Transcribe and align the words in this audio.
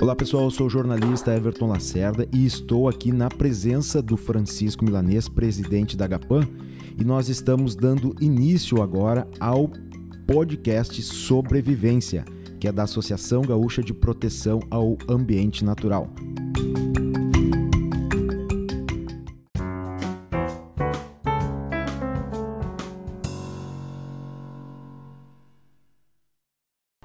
Olá 0.00 0.14
pessoal, 0.14 0.44
eu 0.44 0.50
sou 0.52 0.68
o 0.68 0.70
jornalista 0.70 1.34
Everton 1.34 1.66
Lacerda 1.66 2.24
e 2.32 2.46
estou 2.46 2.88
aqui 2.88 3.10
na 3.10 3.28
presença 3.28 4.00
do 4.00 4.16
Francisco 4.16 4.84
Milanês, 4.84 5.28
presidente 5.28 5.96
da 5.96 6.04
Agapan, 6.04 6.48
e 6.96 7.04
nós 7.04 7.28
estamos 7.28 7.74
dando 7.74 8.14
início 8.20 8.80
agora 8.80 9.26
ao 9.40 9.68
podcast 10.24 11.02
Sobrevivência, 11.02 12.24
que 12.60 12.68
é 12.68 12.72
da 12.72 12.84
Associação 12.84 13.42
Gaúcha 13.42 13.82
de 13.82 13.92
Proteção 13.92 14.60
ao 14.70 14.96
Ambiente 15.08 15.64
Natural. 15.64 16.08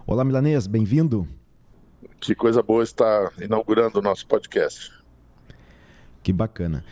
Olá, 0.06 0.24
Milanês, 0.24 0.68
bem-vindo. 0.68 1.28
Que 2.24 2.34
coisa 2.34 2.64
boa 2.64 2.82
estar 2.82 3.34
inaugurando 3.42 4.00
o 4.00 4.02
nosso 4.02 4.26
podcast. 4.26 4.90
Que 6.24 6.32
bacana. 6.32 6.86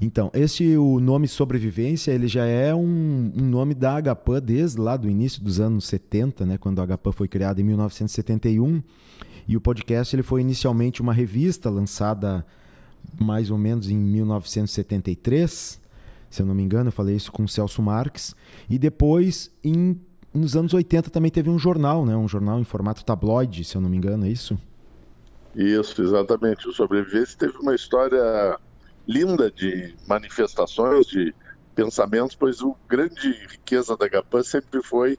Então, 0.00 0.30
esse 0.32 0.76
o 0.76 1.00
nome 1.00 1.26
Sobrevivência, 1.26 2.12
ele 2.12 2.28
já 2.28 2.46
é 2.46 2.72
um, 2.72 3.32
um 3.36 3.42
nome 3.42 3.74
da 3.74 4.00
HPAN 4.00 4.40
desde 4.40 4.80
lá 4.80 4.96
do 4.96 5.10
início 5.10 5.42
dos 5.42 5.58
anos 5.58 5.86
70, 5.86 6.46
né, 6.46 6.56
quando 6.56 6.80
a 6.80 6.86
HPAN 6.86 7.10
foi 7.10 7.26
criada 7.26 7.60
em 7.60 7.64
1971. 7.64 8.80
E 9.48 9.56
o 9.56 9.60
podcast 9.60 10.14
ele 10.14 10.22
foi 10.22 10.40
inicialmente 10.40 11.02
uma 11.02 11.12
revista 11.12 11.68
lançada 11.68 12.46
mais 13.20 13.50
ou 13.50 13.58
menos 13.58 13.90
em 13.90 13.96
1973, 13.96 15.80
se 16.30 16.42
eu 16.42 16.46
não 16.46 16.54
me 16.54 16.62
engano, 16.62 16.88
eu 16.88 16.92
falei 16.92 17.16
isso 17.16 17.32
com 17.32 17.42
o 17.42 17.48
Celso 17.48 17.82
Marques, 17.82 18.36
e 18.70 18.78
depois 18.78 19.50
em 19.64 19.98
nos 20.32 20.54
anos 20.54 20.74
80 20.74 21.10
também 21.10 21.30
teve 21.30 21.50
um 21.50 21.58
jornal, 21.58 22.04
né? 22.04 22.16
Um 22.16 22.28
jornal 22.28 22.60
em 22.60 22.64
formato 22.64 23.04
tabloide, 23.04 23.64
se 23.64 23.76
eu 23.76 23.80
não 23.80 23.88
me 23.88 23.96
engano, 23.96 24.26
é 24.26 24.28
isso? 24.28 24.58
Isso, 25.56 26.02
exatamente. 26.02 26.68
O 26.68 26.72
Sobrevivência 26.72 27.38
teve 27.38 27.56
uma 27.56 27.74
história 27.74 28.58
linda 29.08 29.50
de 29.50 29.96
manifestações, 30.06 31.06
de 31.06 31.34
pensamentos, 31.74 32.36
pois 32.36 32.60
o 32.60 32.76
grande 32.86 33.32
riqueza 33.48 33.96
da 33.96 34.06
GAPAN 34.06 34.42
sempre 34.42 34.82
foi 34.82 35.18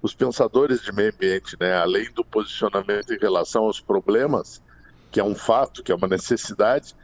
os 0.00 0.14
pensadores 0.14 0.80
de 0.82 0.90
meio 0.92 1.12
ambiente, 1.12 1.56
né? 1.60 1.74
Além 1.74 2.10
do 2.12 2.24
posicionamento 2.24 3.12
em 3.12 3.18
relação 3.18 3.64
aos 3.64 3.78
problemas, 3.78 4.62
que 5.10 5.20
é 5.20 5.24
um 5.24 5.34
fato, 5.34 5.82
que 5.82 5.92
é 5.92 5.94
uma 5.94 6.08
necessidade, 6.08 6.94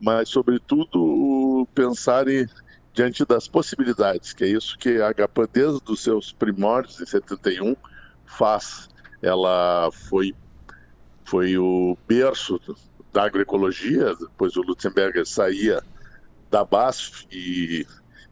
mas 0.00 0.28
sobretudo 0.28 1.66
pensar 1.74 2.28
em 2.28 2.46
diante 2.92 3.24
das 3.24 3.48
possibilidades, 3.48 4.32
que 4.32 4.44
é 4.44 4.48
isso 4.48 4.78
que 4.78 5.00
a 5.00 5.12
HPAN, 5.12 5.48
desde 5.52 5.90
os 5.90 6.00
seus 6.00 6.32
primórdios, 6.32 7.00
em 7.00 7.06
71, 7.06 7.74
faz. 8.26 8.88
Ela 9.22 9.88
foi, 9.92 10.34
foi 11.24 11.56
o 11.56 11.96
berço 12.06 12.60
da 13.12 13.24
agroecologia, 13.24 14.14
depois 14.16 14.56
o 14.56 14.62
Lutzenberger 14.62 15.26
saía 15.26 15.82
da 16.50 16.64
BASF 16.64 17.26
e, 17.30 17.86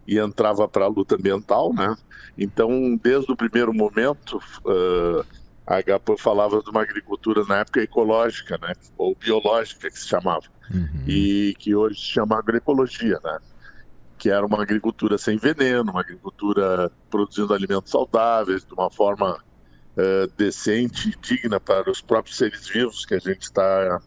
e 0.07 0.19
entrava 0.19 0.67
para 0.69 0.85
a 0.85 0.89
luta 0.89 1.17
ambiental, 1.17 1.73
né? 1.73 1.97
Então, 2.37 2.97
desde 3.03 3.31
o 3.31 3.37
primeiro 3.37 3.73
momento, 3.75 4.39
uh, 4.65 5.25
a 5.67 5.83
HPAN 5.83 6.17
falava 6.17 6.63
de 6.63 6.71
uma 6.71 6.83
agricultura 6.83 7.45
na 7.45 7.59
época 7.59 7.83
ecológica, 7.83 8.59
né? 8.61 8.73
Ou 8.97 9.15
biológica, 9.15 9.91
que 9.91 9.99
se 9.99 10.09
chamava. 10.09 10.47
Uhum. 10.73 11.05
E 11.07 11.55
que 11.59 11.75
hoje 11.75 12.01
se 12.01 12.07
chama 12.07 12.39
agroecologia, 12.39 13.19
né? 13.23 13.39
que 14.21 14.29
era 14.29 14.45
uma 14.45 14.63
agricultura 14.63 15.17
sem 15.17 15.39
veneno, 15.39 15.91
uma 15.91 16.03
agricultura 16.03 16.93
produzindo 17.09 17.55
alimentos 17.55 17.91
saudáveis, 17.91 18.67
de 18.67 18.75
uma 18.75 18.91
forma 18.91 19.43
uh, 19.97 20.31
decente 20.37 21.11
e 21.11 21.17
digna 21.21 21.61
para 21.61 21.91
os 21.91 22.01
próprios 22.01 22.37
seres 22.37 22.69
vivos 22.69 23.05
que 23.05 23.15
a 23.15 23.19
gente 23.19 23.43
está 23.43 24.01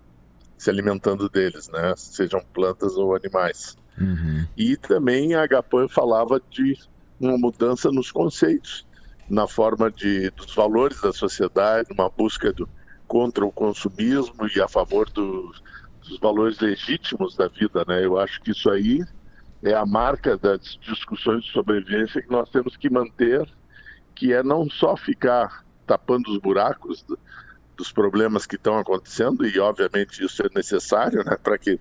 se 0.58 0.70
alimentando 0.70 1.28
deles, 1.30 1.67
né? 1.70 1.94
Sejam 1.98 2.42
plantas 2.53 2.95
ou 2.95 3.16
animais. 3.16 3.76
Uhum. 3.99 4.48
E 4.58 4.77
também 4.77 5.36
a 5.36 5.44
Agapan 5.44 5.88
falava 5.88 6.42
de 6.49 6.77
uma 7.20 7.38
mudança 7.38 7.92
nos 7.92 8.11
conceitos, 8.11 8.86
na 9.30 9.48
forma 9.48 9.92
de, 9.92 10.30
dos 10.32 10.54
valores 10.55 11.02
da 11.02 11.11
sociedade, 11.11 11.89
uma 11.92 12.10
busca 12.10 12.52
do, 12.52 12.67
contra 13.08 13.45
o 13.45 13.52
consumismo 13.52 14.48
e 14.55 14.61
a 14.61 14.67
favor 14.67 15.10
do, 15.10 15.54
dos 16.02 16.20
valores 16.20 16.60
legítimos 16.60 17.36
da 17.36 17.48
vida, 17.48 17.83
né? 17.88 18.05
Eu 18.05 18.17
acho 18.17 18.42
que 18.42 18.52
isso 18.52 18.70
aí 18.70 19.04
é 19.61 19.73
a 19.73 19.86
marca 19.86 20.38
das 20.38 20.77
discussões 20.82 21.44
de 21.44 21.52
sobrevivência 21.52 22.21
que 22.21 22.30
nós 22.30 22.50
temos 22.50 22.76
que 22.76 22.89
manter, 22.89 23.48
que 24.15 24.33
é 24.33 24.44
não 24.44 24.70
só 24.70 24.95
ficar 24.98 25.64
tapando 25.86 26.32
os 26.32 26.38
buracos 26.38 27.04
do, 27.04 27.17
dos 27.76 27.92
problemas 27.92 28.45
que 28.45 28.55
estão 28.55 28.77
acontecendo, 28.77 29.45
e 29.45 29.60
obviamente 29.60 30.23
isso 30.23 30.42
é 30.44 30.49
necessário 30.55 31.23
né, 31.23 31.38
para 31.42 31.58
que 31.58 31.80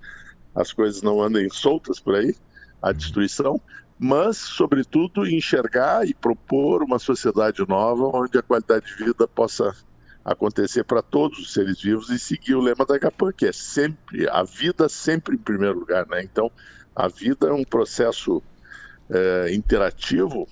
as 0.55 0.71
coisas 0.71 1.01
não 1.01 1.21
andem 1.21 1.49
soltas 1.49 1.99
por 1.99 2.15
aí, 2.15 2.35
a 2.81 2.89
uhum. 2.89 2.93
destruição, 2.93 3.61
mas, 3.97 4.37
sobretudo, 4.37 5.25
enxergar 5.25 6.05
e 6.05 6.13
propor 6.13 6.83
uma 6.83 6.99
sociedade 6.99 7.65
nova 7.67 8.09
onde 8.13 8.37
a 8.37 8.41
qualidade 8.41 8.85
de 8.85 9.05
vida 9.05 9.27
possa 9.27 9.73
acontecer 10.25 10.83
para 10.83 11.01
todos 11.01 11.39
os 11.39 11.53
seres 11.53 11.81
vivos 11.81 12.09
e 12.09 12.17
seguir 12.17 12.55
o 12.55 12.61
lema 12.61 12.85
da 12.85 12.97
GAPAN, 12.97 13.31
que 13.31 13.45
é 13.45 13.51
sempre, 13.51 14.27
a 14.29 14.43
vida 14.43 14.89
sempre 14.89 15.35
em 15.35 15.39
primeiro 15.39 15.79
lugar. 15.79 16.07
Né? 16.07 16.23
Então, 16.23 16.51
a 16.95 17.07
vida 17.07 17.47
é 17.47 17.53
um 17.53 17.63
processo 17.63 18.41
é, 19.09 19.53
interativo 19.53 20.47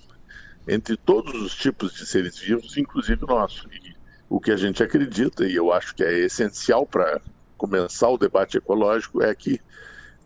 entre 0.68 0.96
todos 0.98 1.42
os 1.42 1.56
tipos 1.56 1.94
de 1.94 2.06
seres 2.06 2.38
vivos, 2.38 2.78
inclusive 2.78 3.26
nosso. 3.26 3.68
E 3.74 3.96
o 4.30 4.40
que 4.40 4.52
a 4.52 4.58
gente 4.58 4.84
acredita, 4.84 5.46
e 5.46 5.56
eu 5.56 5.72
acho 5.72 5.96
que 5.96 6.04
é 6.04 6.20
essencial 6.20 6.86
para 6.86 7.20
começar 7.58 8.10
o 8.10 8.18
debate 8.18 8.58
ecológico, 8.58 9.22
é 9.22 9.34
que 9.36 9.60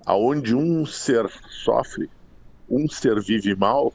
aonde 0.05 0.53
um 0.55 0.85
ser 0.85 1.27
sofre, 1.49 2.09
um 2.69 2.87
ser 2.87 3.19
vive 3.21 3.55
mal, 3.55 3.93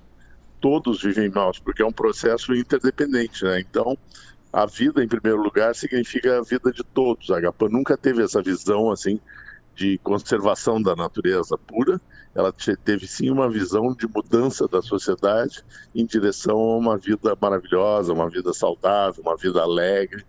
todos 0.61 1.03
vivem 1.03 1.31
mal, 1.31 1.53
porque 1.65 1.83
é 1.83 1.87
um 1.87 1.93
processo 1.93 2.55
interdependente, 2.55 3.45
né? 3.45 3.61
Então, 3.61 3.97
a 4.53 4.67
vida, 4.67 5.03
em 5.03 5.09
primeiro 5.09 5.41
lugar, 5.41 5.75
significa 5.75 6.39
a 6.39 6.43
vida 6.43 6.73
de 6.73 6.83
todos. 6.83 7.31
A 7.31 7.41
GAPA 7.41 7.69
nunca 7.69 7.97
teve 7.97 8.23
essa 8.23 8.43
visão, 8.43 8.91
assim, 8.91 9.21
de 9.81 9.97
conservação 9.97 10.81
da 10.81 10.95
natureza 10.95 11.57
pura, 11.57 11.99
ela 12.35 12.53
teve 12.85 13.07
sim 13.07 13.31
uma 13.31 13.49
visão 13.49 13.95
de 13.95 14.07
mudança 14.07 14.69
da 14.69 14.83
sociedade 14.83 15.65
em 15.95 16.05
direção 16.05 16.59
a 16.59 16.77
uma 16.77 16.99
vida 16.99 17.35
maravilhosa, 17.41 18.13
uma 18.13 18.29
vida 18.29 18.53
saudável, 18.53 19.23
uma 19.23 19.39
vida 19.39 19.63
alegre 19.63 20.23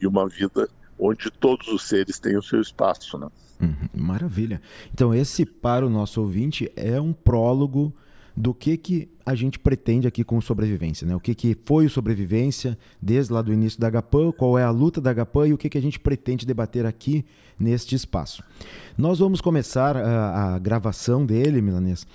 e 0.00 0.06
uma 0.06 0.28
vida 0.28 0.68
onde 0.98 1.30
todos 1.30 1.68
os 1.68 1.84
seres 1.84 2.18
têm 2.18 2.36
o 2.36 2.42
seu 2.42 2.60
espaço. 2.60 3.16
Né? 3.16 3.28
Uhum, 3.60 3.88
maravilha. 3.94 4.60
Então, 4.92 5.14
esse, 5.14 5.46
para 5.46 5.86
o 5.86 5.90
nosso 5.90 6.20
ouvinte, 6.20 6.68
é 6.74 7.00
um 7.00 7.12
prólogo 7.12 7.94
do 8.38 8.54
que, 8.54 8.76
que 8.76 9.08
a 9.26 9.34
gente 9.34 9.58
pretende 9.58 10.06
aqui 10.06 10.22
com 10.22 10.40
sobrevivência, 10.40 11.04
né? 11.04 11.16
O 11.16 11.18
que, 11.18 11.34
que 11.34 11.56
foi 11.66 11.86
o 11.86 11.90
sobrevivência 11.90 12.78
desde 13.02 13.32
lá 13.32 13.42
do 13.42 13.52
início 13.52 13.80
da 13.80 13.90
HPAN, 13.90 14.30
qual 14.30 14.56
é 14.56 14.62
a 14.62 14.70
luta 14.70 15.00
da 15.00 15.12
HPAN 15.12 15.48
e 15.48 15.52
o 15.52 15.58
que, 15.58 15.68
que 15.68 15.76
a 15.76 15.82
gente 15.82 15.98
pretende 15.98 16.46
debater 16.46 16.86
aqui 16.86 17.24
neste 17.58 17.96
espaço. 17.96 18.44
Nós 18.96 19.18
vamos 19.18 19.40
começar 19.40 19.96
a, 19.96 20.54
a 20.54 20.58
gravação 20.60 21.26
dele, 21.26 21.60
Milanês. 21.60 22.06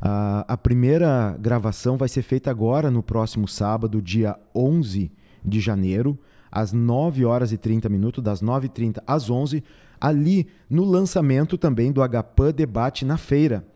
A, 0.00 0.44
a 0.46 0.56
primeira 0.56 1.36
gravação 1.40 1.96
vai 1.96 2.08
ser 2.08 2.22
feita 2.22 2.52
agora, 2.52 2.88
no 2.88 3.02
próximo 3.02 3.48
sábado, 3.48 4.00
dia 4.00 4.38
11 4.54 5.10
de 5.44 5.58
janeiro, 5.58 6.16
às 6.52 6.72
9 6.72 7.24
horas 7.24 7.50
e 7.50 7.58
30 7.58 7.88
minutos, 7.88 8.22
das 8.22 8.40
9h30 8.40 9.02
às 9.04 9.28
11 9.28 9.64
ali 10.00 10.46
no 10.70 10.84
lançamento 10.84 11.58
também 11.58 11.90
do 11.90 12.00
HPAN 12.00 12.52
Debate 12.52 13.04
na 13.04 13.16
feira 13.16 13.66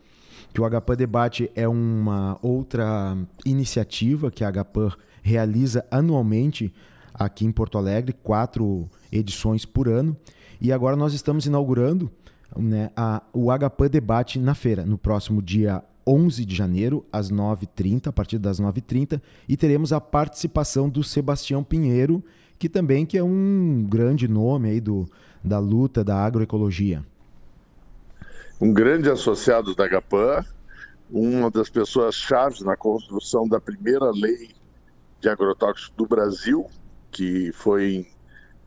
que 0.53 0.61
o 0.61 0.69
HPAN 0.69 0.95
Debate 0.95 1.51
é 1.55 1.67
uma 1.67 2.37
outra 2.41 3.17
iniciativa 3.45 4.31
que 4.31 4.43
a 4.43 4.51
HPAN 4.51 4.91
realiza 5.21 5.85
anualmente 5.91 6.73
aqui 7.13 7.45
em 7.45 7.51
Porto 7.51 7.77
Alegre, 7.77 8.13
quatro 8.23 8.89
edições 9.11 9.65
por 9.65 9.87
ano. 9.87 10.15
E 10.59 10.71
agora 10.71 10.95
nós 10.95 11.13
estamos 11.13 11.45
inaugurando 11.45 12.11
né, 12.57 12.89
a, 12.95 13.21
o 13.33 13.47
HPAN 13.51 13.89
Debate 13.89 14.39
na 14.39 14.55
feira, 14.55 14.85
no 14.85 14.97
próximo 14.97 15.41
dia 15.41 15.83
11 16.07 16.43
de 16.43 16.55
janeiro, 16.55 17.05
às 17.11 17.31
9h30, 17.31 18.07
a 18.07 18.11
partir 18.11 18.39
das 18.39 18.59
9h30, 18.59 19.21
e 19.47 19.55
teremos 19.55 19.93
a 19.93 20.01
participação 20.01 20.89
do 20.89 21.03
Sebastião 21.03 21.63
Pinheiro, 21.63 22.23
que 22.57 22.67
também 22.67 23.05
que 23.05 23.17
é 23.17 23.23
um 23.23 23.85
grande 23.87 24.27
nome 24.27 24.69
aí 24.69 24.81
do, 24.81 25.05
da 25.43 25.59
luta 25.59 26.03
da 26.03 26.17
agroecologia 26.17 27.05
um 28.61 28.73
grande 28.73 29.09
associado 29.09 29.73
da 29.73 29.87
GAPAN, 29.87 30.43
uma 31.09 31.49
das 31.49 31.69
pessoas 31.69 32.15
chaves 32.15 32.61
na 32.61 32.75
construção 32.75 33.47
da 33.47 33.59
primeira 33.59 34.11
lei 34.11 34.53
de 35.21 35.29
agrotóxicos 35.29 35.93
do 35.95 36.05
Brasil, 36.05 36.69
que 37.09 37.51
foi 37.53 38.07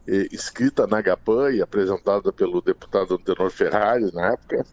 eh, 0.07 0.29
escrita 0.33 0.87
na 0.87 1.03
GAPAN 1.03 1.51
e 1.53 1.63
apresentada 1.63 2.33
pelo 2.33 2.63
deputado 2.63 3.15
Antenor 3.15 3.51
Ferrari 3.51 4.11
na 4.15 4.33
época, 4.33 4.65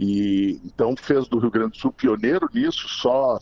e 0.00 0.60
então 0.64 0.96
fez 0.96 1.28
do 1.28 1.38
Rio 1.38 1.50
Grande 1.50 1.72
do 1.72 1.76
Sul 1.76 1.92
pioneiro 1.92 2.48
nisso, 2.52 2.88
só 2.88 3.38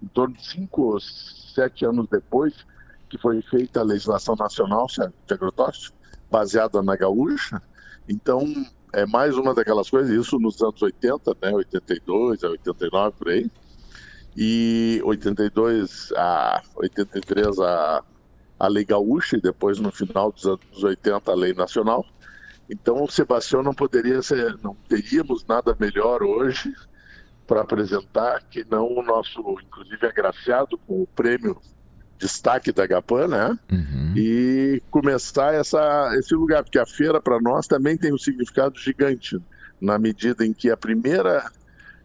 em 0.00 0.06
torno 0.08 0.34
de 0.36 0.46
cinco 0.46 0.94
ou 0.94 1.00
sete 1.00 1.84
anos 1.84 2.06
depois 2.08 2.64
que 3.08 3.18
foi 3.18 3.42
feita 3.42 3.80
a 3.80 3.84
legislação 3.84 4.36
nacional 4.36 4.86
de 4.86 5.34
agrotóxicos, 5.34 5.92
baseada 6.30 6.80
na 6.80 6.94
gaúcha, 6.94 7.60
Então, 8.08 8.44
é 8.92 9.06
mais 9.06 9.36
uma 9.36 9.54
daquelas 9.54 9.88
coisas, 9.88 10.10
isso 10.10 10.38
nos 10.38 10.60
anos 10.62 10.80
80, 10.80 11.36
né, 11.42 11.52
82 11.52 12.44
a 12.44 12.48
89 12.48 13.16
por 13.16 13.28
aí, 13.28 13.50
e 14.36 15.00
82 15.04 16.12
a 16.16 16.62
83 16.76 17.58
a, 17.60 18.04
a 18.58 18.68
Lei 18.68 18.84
Gaúcha 18.84 19.36
e 19.36 19.40
depois 19.40 19.78
no 19.78 19.90
final 19.90 20.32
dos 20.32 20.46
anos 20.46 20.82
80 20.82 21.30
a 21.30 21.34
Lei 21.34 21.52
Nacional. 21.52 22.04
Então 22.68 23.02
o 23.02 23.10
Sebastião 23.10 23.62
não 23.62 23.74
poderia 23.74 24.22
ser, 24.22 24.56
não 24.62 24.74
teríamos 24.88 25.44
nada 25.44 25.76
melhor 25.78 26.22
hoje 26.22 26.72
para 27.46 27.62
apresentar 27.62 28.44
que 28.48 28.64
não 28.70 28.86
o 28.86 29.02
nosso, 29.02 29.40
inclusive 29.60 30.06
agraciado 30.06 30.78
com 30.78 31.02
o 31.02 31.06
prêmio 31.06 31.60
destaque 32.20 32.70
da 32.70 32.86
Gapan, 32.86 33.26
né? 33.28 33.58
Uhum. 33.72 34.12
E 34.14 34.82
começar 34.90 35.54
essa, 35.54 36.14
esse 36.18 36.34
lugar, 36.34 36.62
porque 36.62 36.78
a 36.78 36.86
feira 36.86 37.20
para 37.20 37.40
nós 37.40 37.66
também 37.66 37.96
tem 37.96 38.12
um 38.12 38.18
significado 38.18 38.78
gigante, 38.78 39.40
na 39.80 39.98
medida 39.98 40.44
em 40.44 40.52
que 40.52 40.70
a 40.70 40.76
primeira 40.76 41.50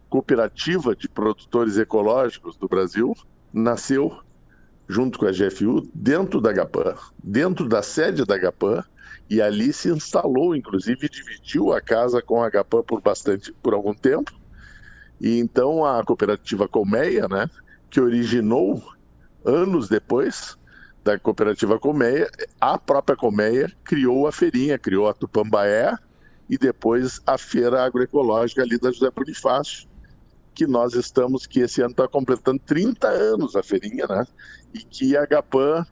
cooperativa 0.10 0.96
de 0.96 1.10
produtores 1.10 1.78
ecológicos 1.78 2.56
do 2.56 2.70
Brasil 2.70 3.14
nasceu 3.54 4.18
junto 4.88 5.20
com 5.20 5.26
a 5.26 5.32
GFU 5.32 5.90
dentro 5.94 6.40
da 6.40 6.54
Gapan, 6.54 6.96
dentro 7.22 7.68
da 7.68 7.82
sede 7.82 8.24
da 8.24 8.38
Gapan, 8.38 8.82
e 9.30 9.42
ali 9.42 9.74
se 9.74 9.90
instalou, 9.90 10.56
inclusive 10.56 11.10
dividiu 11.10 11.74
a 11.74 11.82
casa 11.82 12.22
com 12.22 12.42
a 12.42 12.50
Gapan 12.50 12.84
por 12.84 13.02
bastante, 13.02 13.52
por 13.62 13.74
algum 13.74 13.94
tempo. 13.94 14.32
E 15.20 15.40
então 15.40 15.84
a 15.84 16.04
cooperativa 16.06 16.68
Colmeia, 16.68 17.28
né, 17.28 17.50
que 17.90 18.00
originou 18.00 18.82
anos 19.46 19.88
depois 19.88 20.58
da 21.04 21.20
cooperativa 21.20 21.80
Colmeia, 21.80 22.30
a 22.60 22.80
própria 22.80 23.16
Colmeia 23.16 23.72
criou 23.84 24.28
a 24.28 24.32
feirinha, 24.32 24.78
criou 24.80 25.08
a 25.08 25.14
Tupambaé 25.14 25.96
e 26.50 26.58
depois 26.58 27.22
a 27.28 27.38
feira 27.38 27.84
agroecológica 27.84 28.64
ali 28.64 28.80
da 28.80 28.92
José 28.92 29.12
Bonifácio, 29.12 29.88
que 30.54 30.66
nós 30.66 30.96
estamos, 30.96 31.46
que 31.46 31.60
esse 31.60 31.82
ano 31.82 31.92
está 31.92 32.08
completando 32.08 32.60
30 32.66 33.08
anos 33.08 33.56
a 33.56 33.62
feirinha, 33.62 34.08
né? 34.08 34.26
E 34.74 34.80
que 34.80 35.16
a 35.16 35.26
Gapan 35.26 35.86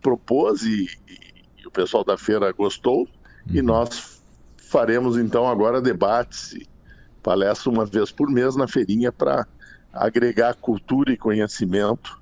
propôs 0.00 0.62
e, 0.62 0.88
e, 1.08 1.66
o 1.66 1.70
pessoal 1.70 2.02
da 2.02 2.18
feira 2.18 2.50
gostou, 2.50 3.00
uhum. 3.02 3.06
e 3.54 3.62
nós 3.62 4.20
faremos 4.56 5.16
então 5.16 5.48
agora 5.48 5.80
debates 5.80 6.52
e 6.52 6.68
palestras 7.22 7.66
uma 7.66 7.84
vez 7.84 8.10
por 8.10 8.28
mês 8.28 8.56
na 8.56 8.66
feirinha 8.66 9.12
para 9.12 9.46
agregar 9.92 10.54
cultura 10.54 11.12
e 11.12 11.16
conhecimento 11.16 12.17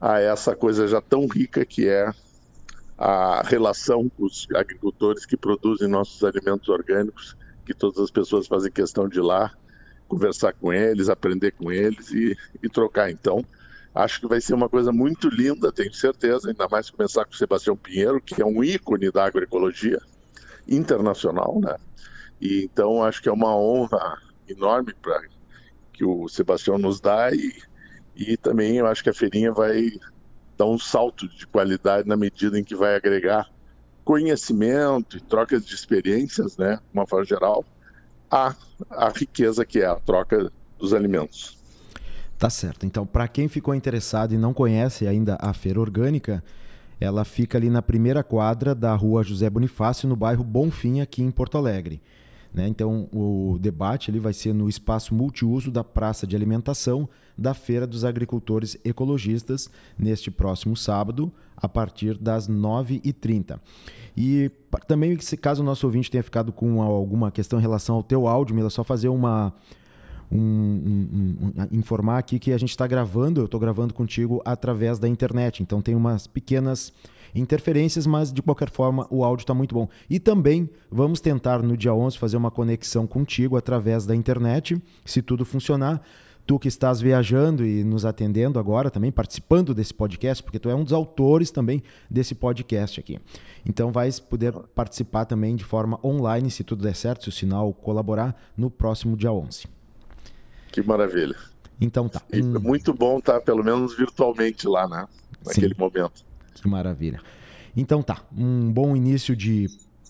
a 0.00 0.18
essa 0.18 0.56
coisa 0.56 0.88
já 0.88 1.00
tão 1.00 1.26
rica 1.26 1.64
que 1.64 1.88
é 1.88 2.10
a 2.96 3.42
relação 3.46 4.08
com 4.08 4.24
os 4.24 4.46
agricultores 4.54 5.26
que 5.26 5.36
produzem 5.36 5.88
nossos 5.88 6.22
alimentos 6.24 6.68
orgânicos, 6.68 7.36
que 7.64 7.74
todas 7.74 7.98
as 7.98 8.10
pessoas 8.10 8.46
fazem 8.46 8.70
questão 8.72 9.08
de 9.08 9.18
ir 9.18 9.22
lá, 9.22 9.52
conversar 10.08 10.52
com 10.54 10.72
eles, 10.72 11.08
aprender 11.08 11.52
com 11.52 11.70
eles 11.70 12.10
e, 12.10 12.36
e 12.62 12.68
trocar. 12.68 13.10
Então, 13.10 13.44
acho 13.94 14.20
que 14.20 14.26
vai 14.26 14.40
ser 14.40 14.54
uma 14.54 14.68
coisa 14.68 14.90
muito 14.90 15.28
linda, 15.28 15.72
tenho 15.72 15.92
certeza, 15.92 16.48
ainda 16.48 16.68
mais 16.68 16.90
começar 16.90 17.24
com 17.24 17.32
o 17.32 17.36
Sebastião 17.36 17.76
Pinheiro, 17.76 18.20
que 18.20 18.40
é 18.40 18.44
um 18.44 18.64
ícone 18.64 19.10
da 19.10 19.24
agroecologia 19.24 20.00
internacional, 20.68 21.60
né? 21.60 21.76
E 22.40 22.64
então 22.64 23.02
acho 23.02 23.22
que 23.22 23.28
é 23.28 23.32
uma 23.32 23.54
honra 23.54 24.18
enorme 24.48 24.94
para 24.94 25.22
que 25.92 26.04
o 26.04 26.28
Sebastião 26.28 26.78
nos 26.78 27.00
dá 27.00 27.30
e 27.32 27.52
e 28.14 28.36
também 28.36 28.76
eu 28.76 28.86
acho 28.86 29.02
que 29.02 29.10
a 29.10 29.14
feirinha 29.14 29.52
vai 29.52 29.90
dar 30.56 30.66
um 30.66 30.78
salto 30.78 31.28
de 31.28 31.46
qualidade 31.46 32.06
na 32.06 32.16
medida 32.16 32.58
em 32.58 32.64
que 32.64 32.74
vai 32.74 32.94
agregar 32.94 33.48
conhecimento 34.04 35.16
e 35.16 35.20
trocas 35.20 35.64
de 35.64 35.74
experiências, 35.74 36.56
né, 36.56 36.76
de 36.76 36.92
uma 36.92 37.06
forma 37.06 37.24
geral, 37.24 37.64
a, 38.30 38.54
a 38.90 39.08
riqueza 39.10 39.64
que 39.64 39.80
é 39.80 39.86
a 39.86 39.96
troca 39.96 40.50
dos 40.78 40.92
alimentos. 40.92 41.58
Tá 42.38 42.48
certo. 42.48 42.86
Então, 42.86 43.06
para 43.06 43.28
quem 43.28 43.48
ficou 43.48 43.74
interessado 43.74 44.34
e 44.34 44.38
não 44.38 44.54
conhece 44.54 45.06
ainda 45.06 45.36
a 45.40 45.52
feira 45.52 45.78
orgânica, 45.78 46.42
ela 46.98 47.24
fica 47.24 47.58
ali 47.58 47.68
na 47.70 47.82
primeira 47.82 48.22
quadra 48.22 48.74
da 48.74 48.94
rua 48.94 49.22
José 49.22 49.48
Bonifácio, 49.48 50.08
no 50.08 50.16
bairro 50.16 50.42
Bonfim, 50.42 51.00
aqui 51.00 51.22
em 51.22 51.30
Porto 51.30 51.58
Alegre. 51.58 52.00
Né? 52.52 52.66
Então, 52.68 53.08
o 53.12 53.58
debate 53.60 54.10
ali 54.10 54.18
vai 54.18 54.32
ser 54.32 54.52
no 54.52 54.68
espaço 54.68 55.14
multiuso 55.14 55.70
da 55.70 55.84
Praça 55.84 56.26
de 56.26 56.34
Alimentação 56.34 57.08
da 57.38 57.54
Feira 57.54 57.86
dos 57.86 58.04
Agricultores 58.04 58.76
Ecologistas, 58.84 59.70
neste 59.98 60.30
próximo 60.30 60.76
sábado, 60.76 61.32
a 61.56 61.68
partir 61.68 62.18
das 62.18 62.48
9h30. 62.48 63.58
E 64.16 64.50
também, 64.86 65.18
se 65.20 65.36
caso 65.36 65.62
o 65.62 65.64
nosso 65.64 65.86
ouvinte 65.86 66.10
tenha 66.10 66.22
ficado 66.22 66.52
com 66.52 66.82
alguma 66.82 67.30
questão 67.30 67.58
em 67.58 67.62
relação 67.62 67.96
ao 67.96 68.02
teu 68.02 68.26
áudio, 68.26 68.54
Mila, 68.54 68.68
só 68.68 68.84
fazer 68.84 69.08
uma, 69.08 69.54
um, 70.30 70.38
um, 70.38 71.52
um, 71.60 71.78
informar 71.78 72.18
aqui 72.18 72.38
que 72.38 72.52
a 72.52 72.58
gente 72.58 72.70
está 72.70 72.86
gravando, 72.86 73.40
eu 73.40 73.46
estou 73.46 73.58
gravando 73.58 73.92
contigo 73.92 74.40
através 74.44 74.98
da 74.98 75.08
internet, 75.08 75.62
então 75.62 75.82
tem 75.82 75.94
umas 75.94 76.26
pequenas 76.26 76.92
interferências, 77.34 78.06
mas 78.06 78.32
de 78.32 78.42
qualquer 78.42 78.70
forma 78.70 79.06
o 79.10 79.24
áudio 79.24 79.42
está 79.42 79.54
muito 79.54 79.74
bom. 79.74 79.88
E 80.08 80.18
também 80.18 80.68
vamos 80.90 81.20
tentar 81.20 81.62
no 81.62 81.76
dia 81.76 81.94
11 81.94 82.18
fazer 82.18 82.36
uma 82.36 82.50
conexão 82.50 83.06
contigo 83.06 83.56
através 83.56 84.06
da 84.06 84.14
internet, 84.14 84.80
se 85.04 85.22
tudo 85.22 85.44
funcionar. 85.44 86.00
Tu 86.46 86.58
que 86.58 86.66
estás 86.66 87.00
viajando 87.00 87.64
e 87.64 87.84
nos 87.84 88.04
atendendo 88.04 88.58
agora 88.58 88.90
também, 88.90 89.12
participando 89.12 89.72
desse 89.72 89.94
podcast, 89.94 90.42
porque 90.42 90.58
tu 90.58 90.68
é 90.68 90.74
um 90.74 90.82
dos 90.82 90.92
autores 90.92 91.52
também 91.52 91.80
desse 92.10 92.34
podcast 92.34 92.98
aqui. 92.98 93.20
Então 93.64 93.92
vais 93.92 94.18
poder 94.18 94.52
participar 94.74 95.26
também 95.26 95.54
de 95.54 95.62
forma 95.62 96.00
online, 96.02 96.50
se 96.50 96.64
tudo 96.64 96.82
der 96.82 96.96
certo, 96.96 97.24
se 97.24 97.28
o 97.28 97.32
sinal 97.32 97.72
colaborar, 97.72 98.34
no 98.56 98.68
próximo 98.68 99.16
dia 99.16 99.30
11. 99.30 99.79
Que 100.70 100.82
maravilha. 100.82 101.36
Então 101.80 102.08
tá. 102.08 102.22
Hum. 102.32 102.58
Muito 102.60 102.92
bom 102.92 103.18
estar, 103.18 103.34
tá, 103.34 103.40
pelo 103.40 103.64
menos 103.64 103.96
virtualmente 103.96 104.68
lá, 104.68 104.86
né? 104.88 105.06
Naquele 105.44 105.74
Sim. 105.74 105.80
momento. 105.80 106.24
Que 106.54 106.68
maravilha. 106.68 107.20
Então 107.76 108.02
tá, 108.02 108.22
um 108.36 108.70
bom 108.70 108.94
início 108.96 109.34
de 109.34 109.68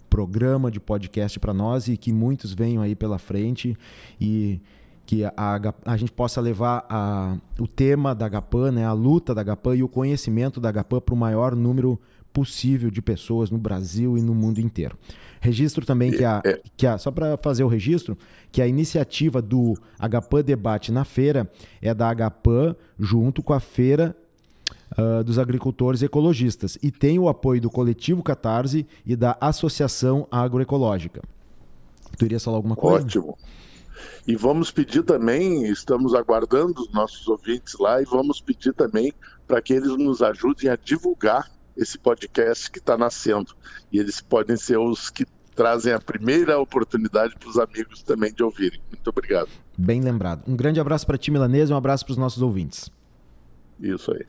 programa, 0.08 0.70
de 0.70 0.80
podcast 0.80 1.38
para 1.38 1.54
nós 1.54 1.86
e 1.86 1.96
que 1.96 2.12
muitos 2.12 2.52
venham 2.52 2.82
aí 2.82 2.96
pela 2.96 3.18
frente 3.18 3.76
e 4.20 4.60
que 5.06 5.24
a, 5.24 5.32
a, 5.36 5.74
a 5.84 5.96
gente 5.96 6.12
possa 6.12 6.40
levar 6.40 6.84
a, 6.88 7.36
o 7.58 7.66
tema 7.66 8.14
da 8.14 8.28
Gapan, 8.28 8.72
né, 8.72 8.84
a 8.84 8.92
luta 8.92 9.34
da 9.34 9.42
Gapan 9.42 9.76
e 9.76 9.82
o 9.82 9.88
conhecimento 9.88 10.60
da 10.60 10.70
Gapan 10.70 11.00
para 11.00 11.14
o 11.14 11.18
maior 11.18 11.54
número 11.54 12.00
possível 12.32 12.90
de 12.90 13.02
pessoas 13.02 13.50
no 13.50 13.58
Brasil 13.58 14.16
e 14.16 14.22
no 14.22 14.34
mundo 14.34 14.60
inteiro. 14.60 14.96
Registro 15.40 15.86
também 15.86 16.12
que 16.12 16.22
a, 16.22 16.42
é. 16.44 16.60
que 16.76 16.86
a 16.86 16.98
só 16.98 17.10
para 17.10 17.36
fazer 17.38 17.64
o 17.64 17.68
registro, 17.68 18.16
que 18.52 18.60
a 18.60 18.66
iniciativa 18.66 19.40
do 19.40 19.74
Agapan 19.98 20.42
Debate 20.42 20.92
na 20.92 21.04
feira 21.04 21.50
é 21.80 21.94
da 21.94 22.10
Agapan 22.10 22.76
junto 22.98 23.42
com 23.42 23.54
a 23.54 23.60
Feira 23.60 24.14
uh, 24.98 25.24
dos 25.24 25.38
Agricultores 25.38 26.02
Ecologistas 26.02 26.78
e 26.82 26.90
tem 26.90 27.18
o 27.18 27.28
apoio 27.28 27.60
do 27.60 27.70
Coletivo 27.70 28.22
Catarse 28.22 28.86
e 29.06 29.16
da 29.16 29.36
Associação 29.40 30.28
Agroecológica. 30.30 31.22
Tu 32.18 32.26
iria 32.26 32.38
falar 32.38 32.58
alguma 32.58 32.76
coisa? 32.76 33.06
Ótimo. 33.06 33.38
E 34.26 34.36
vamos 34.36 34.70
pedir 34.70 35.02
também, 35.02 35.64
estamos 35.64 36.14
aguardando 36.14 36.82
os 36.82 36.92
nossos 36.92 37.26
ouvintes 37.28 37.76
lá 37.78 38.00
e 38.00 38.04
vamos 38.04 38.40
pedir 38.40 38.74
também 38.74 39.12
para 39.46 39.60
que 39.62 39.72
eles 39.72 39.96
nos 39.96 40.22
ajudem 40.22 40.70
a 40.70 40.76
divulgar 40.76 41.50
esse 41.80 41.98
podcast 41.98 42.70
que 42.70 42.78
está 42.78 42.96
nascendo. 42.96 43.54
E 43.90 43.98
eles 43.98 44.20
podem 44.20 44.56
ser 44.56 44.78
os 44.78 45.10
que 45.10 45.24
trazem 45.54 45.92
a 45.92 45.98
primeira 45.98 46.58
oportunidade 46.58 47.34
para 47.38 47.48
os 47.48 47.58
amigos 47.58 48.02
também 48.02 48.32
de 48.32 48.42
ouvirem. 48.42 48.80
Muito 48.90 49.08
obrigado. 49.08 49.50
Bem 49.76 50.00
lembrado. 50.00 50.42
Um 50.46 50.56
grande 50.56 50.80
abraço 50.80 51.06
para 51.06 51.18
ti, 51.18 51.30
Milanês, 51.30 51.70
e 51.70 51.72
um 51.72 51.76
abraço 51.76 52.04
para 52.04 52.12
os 52.12 52.18
nossos 52.18 52.42
ouvintes. 52.42 52.90
Isso 53.80 54.12
aí. 54.12 54.26